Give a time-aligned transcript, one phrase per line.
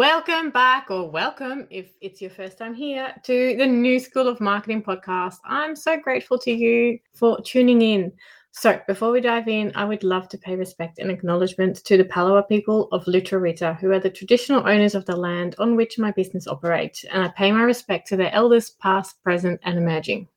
[0.00, 4.40] Welcome back, or welcome if it's your first time here to the New School of
[4.40, 5.36] Marketing podcast.
[5.44, 8.10] I'm so grateful to you for tuning in.
[8.50, 12.06] So, before we dive in, I would love to pay respect and acknowledgement to the
[12.06, 16.12] Palawa people of Lutruwita, who are the traditional owners of the land on which my
[16.12, 20.28] business operates, and I pay my respect to their elders, past, present, and emerging.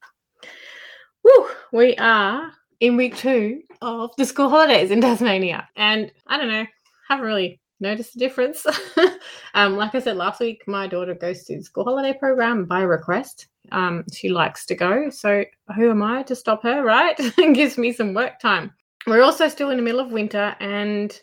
[1.23, 1.47] Woo!
[1.71, 2.51] We are
[2.81, 6.65] in week two of the school holidays in Tasmania, and I don't know,
[7.07, 8.65] haven't really noticed a difference.
[9.53, 12.81] um, like I said last week, my daughter goes to the school holiday program by
[12.81, 13.47] request.
[13.71, 15.11] Um, she likes to go.
[15.11, 17.19] So who am I to stop her, right?
[17.37, 18.73] and gives me some work time.
[19.05, 21.15] We're also still in the middle of winter and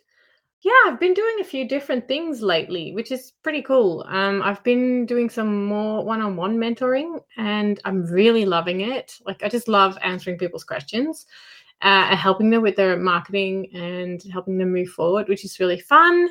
[0.63, 4.05] yeah, I've been doing a few different things lately, which is pretty cool.
[4.07, 9.15] Um, I've been doing some more one-on-one mentoring, and I'm really loving it.
[9.25, 11.25] Like, I just love answering people's questions,
[11.83, 16.29] uh, helping them with their marketing, and helping them move forward, which is really fun.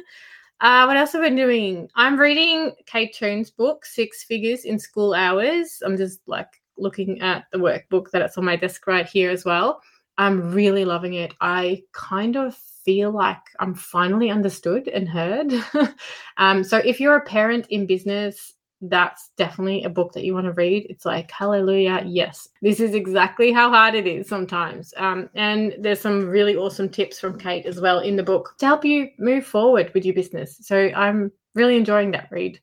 [0.61, 1.89] Uh, what else have I been doing?
[1.95, 5.81] I'm reading Kate Toon's book, Six Figures in School Hours.
[5.85, 9.81] I'm just like looking at the workbook that's on my desk right here as well.
[10.17, 11.33] I'm really loving it.
[11.39, 15.53] I kind of feel like I'm finally understood and heard.
[16.37, 20.45] um, so if you're a parent in business, that's definitely a book that you want
[20.45, 20.87] to read.
[20.89, 24.93] It's like, hallelujah, yes, this is exactly how hard it is sometimes.
[24.97, 28.65] Um, and there's some really awesome tips from Kate as well in the book to
[28.65, 30.57] help you move forward with your business.
[30.61, 32.59] So I'm really enjoying that read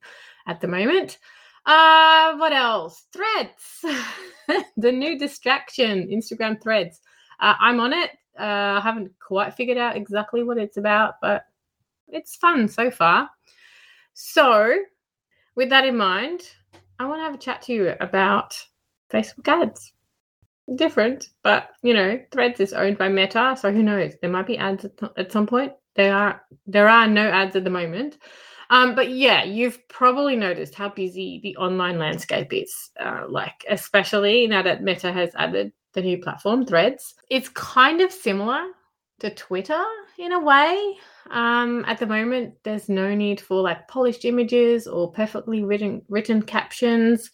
[0.46, 1.18] at the moment.
[1.66, 3.06] Uh, what else?
[3.12, 3.84] Threads,
[4.76, 7.00] the new distraction, Instagram threads.
[7.40, 8.10] Uh, I'm on it.
[8.38, 11.44] Uh, I haven't quite figured out exactly what it's about, but
[12.08, 13.28] it's fun so far.
[14.14, 14.76] So
[15.56, 16.42] with that in mind,
[16.98, 18.56] I want to have a chat to you about
[19.10, 19.92] Facebook ads.
[20.74, 24.14] Different, but you know, Threads is owned by Meta, so who knows?
[24.20, 25.72] There might be ads at, at some point.
[25.94, 28.18] There are there are no ads at the moment.
[28.70, 32.90] Um, but yeah, you've probably noticed how busy the online landscape is.
[32.98, 37.14] Uh, like, especially now that Meta has added the new platform, Threads.
[37.30, 38.66] It's kind of similar
[39.20, 39.82] to Twitter
[40.18, 40.96] in a way.
[41.30, 46.42] Um, at the moment, there's no need for like polished images or perfectly written written
[46.42, 47.30] captions.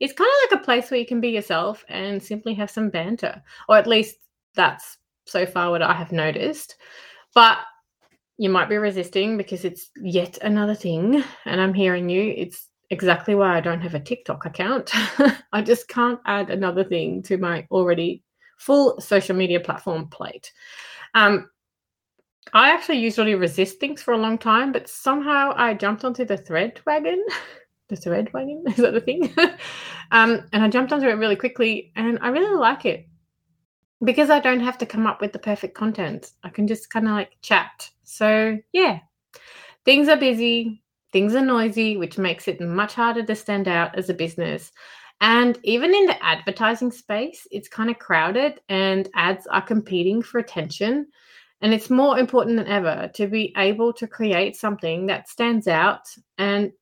[0.00, 2.90] It's kind of like a place where you can be yourself and simply have some
[2.90, 4.16] banter, or at least
[4.54, 6.76] that's so far what I have noticed.
[7.34, 7.58] But
[8.38, 12.34] you might be resisting because it's yet another thing, and I'm hearing you.
[12.36, 14.90] It's exactly why I don't have a TikTok account.
[15.52, 18.22] I just can't add another thing to my already
[18.62, 20.52] full social media platform plate.
[21.14, 21.50] Um,
[22.52, 26.36] I actually usually resist things for a long time, but somehow I jumped onto the
[26.36, 27.24] thread wagon.
[27.88, 29.34] the thread wagon is that the thing?
[30.12, 33.08] um, and I jumped onto it really quickly, and I really like it
[34.04, 36.32] because I don't have to come up with the perfect content.
[36.42, 37.90] I can just kind of like chat.
[38.04, 39.00] So yeah,
[39.84, 44.08] things are busy, things are noisy, which makes it much harder to stand out as
[44.08, 44.72] a business.
[45.20, 50.38] And even in the advertising space, it's kind of crowded and ads are competing for
[50.38, 51.06] attention.
[51.60, 56.08] And it's more important than ever to be able to create something that stands out.
[56.38, 56.72] And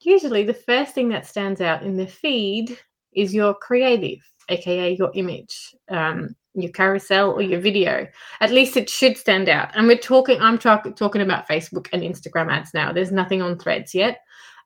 [0.00, 2.76] usually, the first thing that stands out in the feed
[3.12, 4.18] is your creative,
[4.48, 8.08] aka your image, um, your carousel, or your video.
[8.40, 9.70] At least it should stand out.
[9.76, 12.92] And we're talking, I'm talk- talking about Facebook and Instagram ads now.
[12.92, 14.18] There's nothing on threads yet.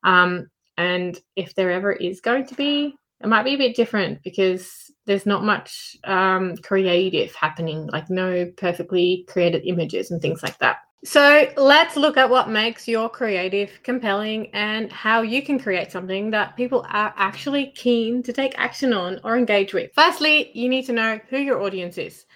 [0.03, 4.23] Um, and if there ever is going to be, it might be a bit different
[4.23, 10.59] because there's not much um, creative happening, like no perfectly created images and things like
[10.59, 10.79] that.
[11.05, 16.31] So let's look at what makes your creative compelling and how you can create something
[16.31, 19.92] that people are actually keen to take action on or engage with.
[19.95, 22.27] Firstly, you need to know who your audience is.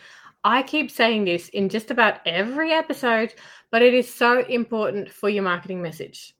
[0.44, 3.34] I keep saying this in just about every episode,
[3.70, 6.34] but it is so important for your marketing message.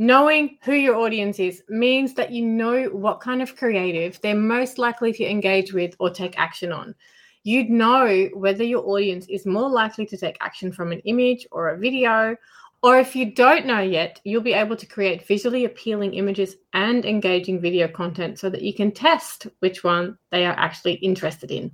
[0.00, 4.78] Knowing who your audience is means that you know what kind of creative they're most
[4.78, 6.94] likely to engage with or take action on.
[7.42, 11.70] You'd know whether your audience is more likely to take action from an image or
[11.70, 12.36] a video.
[12.84, 17.04] Or if you don't know yet, you'll be able to create visually appealing images and
[17.04, 21.72] engaging video content so that you can test which one they are actually interested in.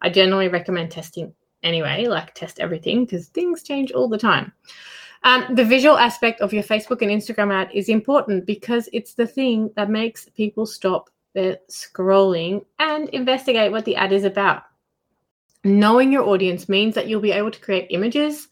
[0.00, 4.52] I generally recommend testing anyway, like test everything because things change all the time.
[5.26, 9.26] Um, the visual aspect of your Facebook and Instagram ad is important because it's the
[9.26, 14.62] thing that makes people stop their scrolling and investigate what the ad is about.
[15.64, 18.46] Knowing your audience means that you'll be able to create images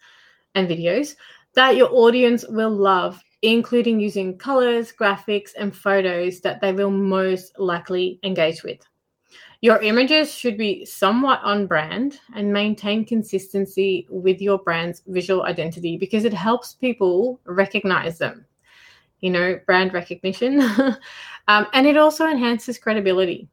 [0.56, 1.14] and videos
[1.54, 7.56] that your audience will love, including using colors, graphics, and photos that they will most
[7.56, 8.80] likely engage with.
[9.64, 15.96] Your images should be somewhat on brand and maintain consistency with your brand's visual identity
[15.96, 18.44] because it helps people recognize them.
[19.22, 20.60] You know, brand recognition.
[21.48, 23.48] um, and it also enhances credibility.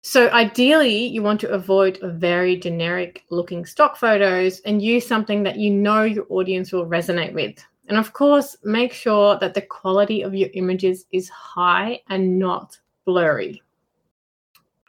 [0.00, 5.56] So, ideally, you want to avoid very generic looking stock photos and use something that
[5.56, 7.64] you know your audience will resonate with.
[7.86, 12.76] And of course, make sure that the quality of your images is high and not
[13.04, 13.62] blurry.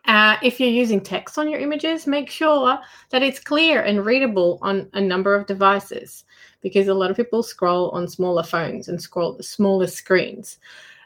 [0.06, 2.78] Uh, if you're using text on your images, make sure
[3.10, 6.26] that it's clear and readable on a number of devices
[6.62, 10.58] because a lot of people scroll on smaller phones and scroll smaller screens.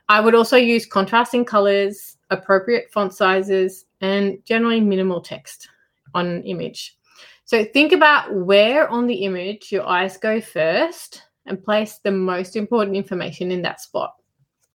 [0.10, 5.70] I would also use contrasting colors, appropriate font sizes, and generally minimal text
[6.14, 6.98] on an image.
[7.46, 12.56] So think about where on the image your eyes go first and place the most
[12.56, 14.16] important information in that spot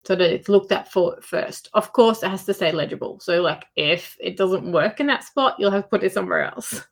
[0.04, 1.68] so that it's looked at for first.
[1.74, 3.20] Of course, it has to say legible.
[3.20, 6.44] So, like, if it doesn't work in that spot, you'll have to put it somewhere
[6.44, 6.82] else.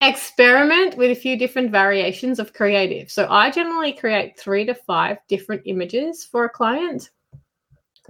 [0.00, 3.10] Experiment with a few different variations of creative.
[3.10, 7.10] So, I generally create three to five different images for a client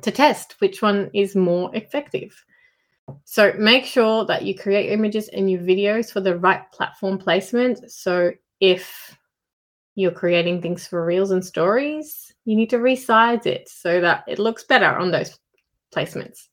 [0.02, 2.44] to test which one is more effective.
[3.24, 7.90] So, make sure that you create images and your videos for the right platform placement.
[7.90, 8.30] So,
[8.60, 9.16] if
[9.94, 14.38] you're creating things for reels and stories, you need to resize it so that it
[14.38, 15.38] looks better on those
[15.94, 16.48] placements.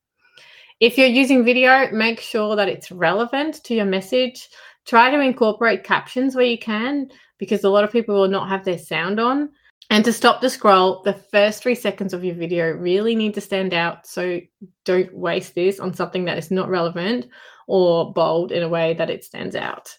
[0.80, 4.50] If you're using video, make sure that it's relevant to your message.
[4.86, 8.66] Try to incorporate captions where you can because a lot of people will not have
[8.66, 9.50] their sound on.
[9.92, 13.42] And to stop the scroll, the first three seconds of your video really need to
[13.42, 14.08] stand out.
[14.08, 14.40] So
[14.86, 17.28] don't waste this on something that is not relevant
[17.68, 19.96] or bold in a way that it stands out.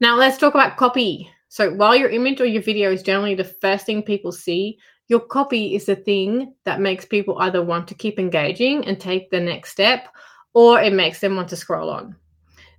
[0.00, 1.30] Now let's talk about copy.
[1.48, 4.78] So while your image or your video is generally the first thing people see,
[5.08, 9.30] your copy is the thing that makes people either want to keep engaging and take
[9.30, 10.08] the next step
[10.52, 12.14] or it makes them want to scroll on.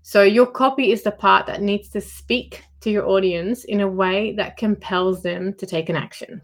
[0.04, 3.88] So your copy is the part that needs to speak to your audience in a
[3.88, 6.42] way that compels them to take an action.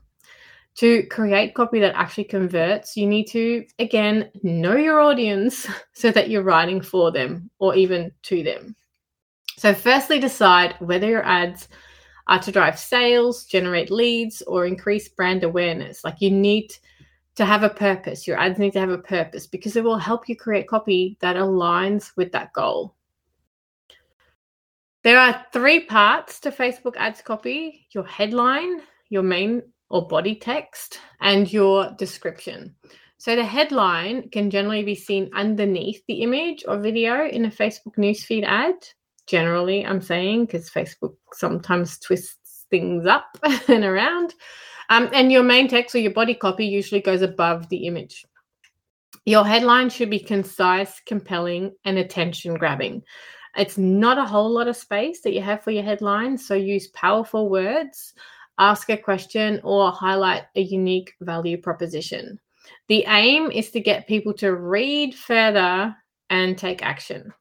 [0.76, 6.30] To create copy that actually converts, you need to, again, know your audience so that
[6.30, 8.76] you're writing for them or even to them.
[9.58, 11.70] So, firstly, decide whether your ads
[12.28, 16.04] are to drive sales, generate leads, or increase brand awareness.
[16.04, 16.74] Like you need
[17.36, 18.28] to have a purpose.
[18.28, 21.36] Your ads need to have a purpose because it will help you create copy that
[21.36, 22.96] aligns with that goal.
[25.04, 31.00] There are three parts to Facebook ads copy your headline, your main or body text,
[31.22, 32.76] and your description.
[33.18, 37.96] So the headline can generally be seen underneath the image or video in a Facebook
[37.98, 38.76] newsfeed ad
[39.28, 43.38] generally, I'm saying, because Facebook sometimes twists things up
[43.68, 44.34] and around.
[44.90, 48.26] Um, and your main text or your body copy usually goes above the image.
[49.26, 53.02] Your headline should be concise, compelling, and attention grabbing.
[53.58, 56.90] It's not a whole lot of space that you have for your headline, so use
[56.90, 58.14] powerful words,
[58.60, 62.40] ask a question, or highlight a unique value proposition.
[62.88, 65.96] The aim is to get people to read further
[66.30, 67.34] and take action.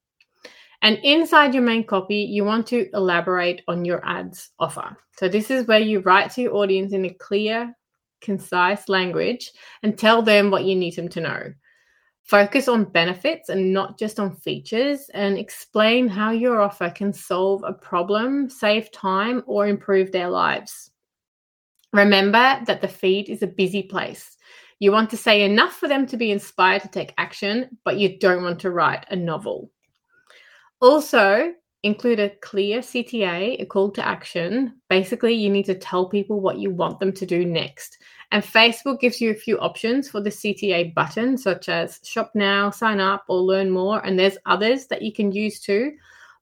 [0.85, 4.95] And inside your main copy, you want to elaborate on your ads offer.
[5.17, 7.75] So, this is where you write to your audience in a clear,
[8.21, 9.51] concise language
[9.83, 11.55] and tell them what you need them to know.
[12.25, 17.65] Focus on benefits and not just on features, and explain how your offer can solve
[17.65, 20.91] a problem, save time, or improve their lives.
[21.95, 24.37] Remember that the feed is a busy place.
[24.81, 28.19] You want to say enough for them to be inspired to take action, but you
[28.19, 29.71] don't want to write a novel.
[30.85, 34.75] Also, include a clear CTA, a call to action.
[34.91, 37.97] Basically, you need to tell people what you want them to do next.
[38.33, 42.69] And Facebook gives you a few options for the CTA button, such as shop now,
[42.69, 44.05] sign up, or learn more.
[44.05, 45.93] And there's others that you can use too.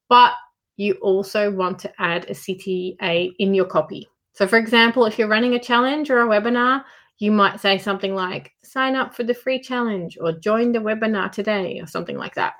[0.08, 0.32] But
[0.76, 4.08] you also want to add a CTA in your copy.
[4.32, 6.82] So, for example, if you're running a challenge or a webinar,
[7.20, 11.30] you might say something like sign up for the free challenge or join the webinar
[11.30, 12.54] today or something like that.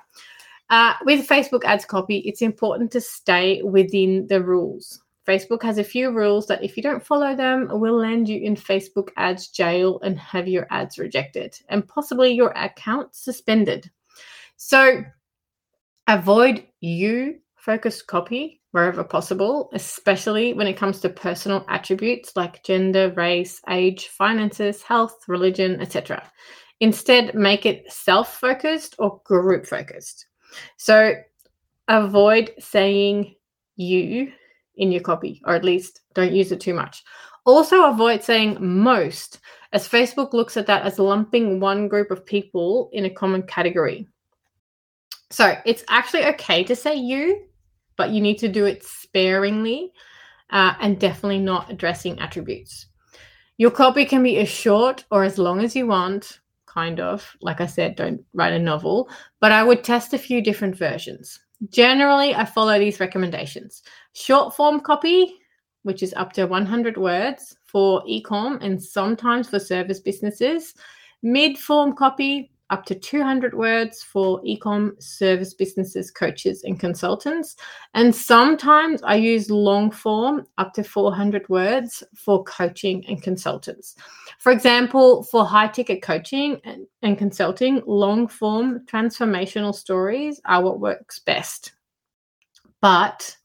[0.69, 5.01] Uh, with Facebook ads copy, it's important to stay within the rules.
[5.27, 8.55] Facebook has a few rules that, if you don't follow them, will land you in
[8.55, 13.89] Facebook ads jail and have your ads rejected and possibly your account suspended.
[14.57, 15.03] So
[16.07, 23.13] avoid you focused copy wherever possible, especially when it comes to personal attributes like gender,
[23.15, 26.29] race, age, finances, health, religion, etc.
[26.81, 30.25] Instead, make it self focused or group focused.
[30.77, 31.15] So
[31.87, 33.35] avoid saying
[33.75, 34.31] you
[34.75, 37.03] in your copy, or at least don't use it too much.
[37.45, 39.39] Also, avoid saying most,
[39.73, 44.07] as Facebook looks at that as lumping one group of people in a common category.
[45.29, 47.45] So it's actually okay to say you,
[47.97, 49.91] but you need to do it sparingly
[50.51, 52.85] uh, and definitely not addressing attributes.
[53.57, 56.39] Your copy can be as short or as long as you want,
[56.73, 57.35] kind of.
[57.41, 61.39] Like I said, don't write a novel, but I would test a few different versions.
[61.69, 65.35] Generally, I follow these recommendations short form copy,
[65.83, 70.73] which is up to 100 words for ecom and sometimes for service businesses,
[71.21, 77.55] mid form copy, up to 200 words for ecom service businesses, coaches, and consultants.
[77.93, 83.95] And sometimes I use long form, up to 400 words for coaching and consultants.
[84.39, 90.79] For example, for high ticket coaching and, and consulting, long form transformational stories are what
[90.79, 91.73] works best.
[92.81, 93.37] But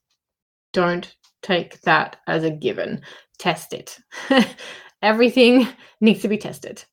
[0.72, 3.02] don't take that as a given.
[3.38, 3.98] Test it.
[5.02, 5.68] Everything
[6.00, 6.84] needs to be tested.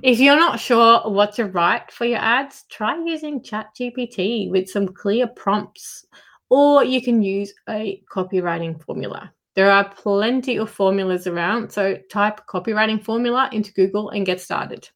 [0.00, 4.86] If you're not sure what to write for your ads, try using ChatGPT with some
[4.86, 6.06] clear prompts,
[6.50, 9.32] or you can use a copywriting formula.
[9.56, 14.88] There are plenty of formulas around, so type copywriting formula into Google and get started.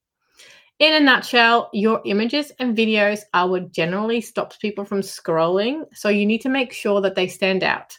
[0.78, 6.10] In a nutshell, your images and videos are what generally stops people from scrolling, so
[6.10, 7.98] you need to make sure that they stand out.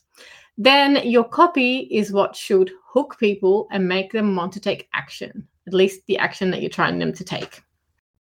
[0.58, 5.50] Then your copy is what should hook people and make them want to take action
[5.68, 7.62] at least the action that you're trying them to take.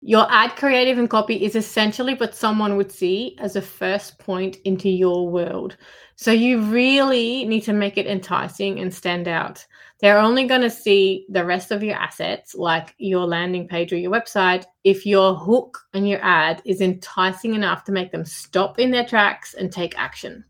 [0.04, 4.58] Your ad creative and copy is essentially what someone would see as a first point
[4.66, 5.78] into your world.
[6.16, 9.66] So you really need to make it enticing and stand out.
[10.00, 13.98] They're only going to see the rest of your assets, like your landing page or
[13.98, 18.80] your website, if your hook and your ad is enticing enough to make them stop
[18.80, 20.44] in their tracks and take action.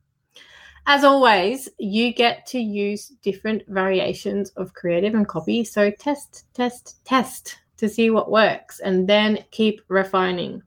[0.93, 5.63] As always, you get to use different variations of creative and copy.
[5.63, 10.62] So test, test, test to see what works and then keep refining.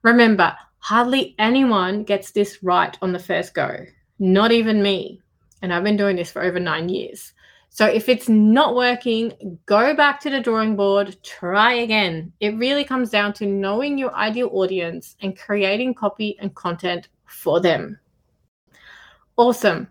[0.00, 3.84] Remember, hardly anyone gets this right on the first go,
[4.18, 5.20] not even me.
[5.60, 7.34] And I've been doing this for over nine years.
[7.68, 12.32] So if it's not working, go back to the drawing board, try again.
[12.40, 17.60] It really comes down to knowing your ideal audience and creating copy and content for
[17.60, 17.98] them.
[19.38, 19.86] Awesome.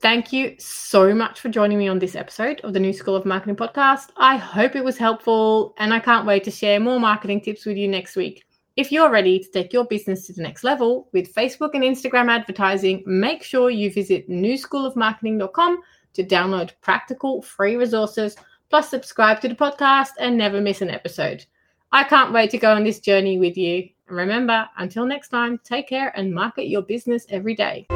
[0.00, 3.24] Thank you so much for joining me on this episode of the New School of
[3.24, 4.10] Marketing podcast.
[4.18, 7.78] I hope it was helpful and I can't wait to share more marketing tips with
[7.78, 8.44] you next week.
[8.76, 12.30] If you're ready to take your business to the next level with Facebook and Instagram
[12.30, 15.80] advertising, make sure you visit newschoolofmarketing.com
[16.12, 18.36] to download practical free resources,
[18.68, 21.46] plus subscribe to the podcast and never miss an episode.
[21.90, 23.88] I can't wait to go on this journey with you.
[24.08, 27.86] And remember, until next time, take care and market your business every day.